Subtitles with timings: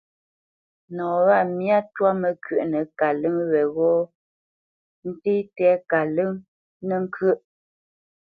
[0.95, 3.91] Nɔ̂ wâ myâ ntwá məkyə́ʼnə kalə́ŋ weghó
[5.09, 6.31] nté tɛ́ kalə́ŋ
[6.87, 7.39] nə́ ŋkyə́ʼ,